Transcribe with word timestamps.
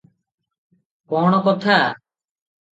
କଣ 1.13 1.43
କଥା? 1.49 1.79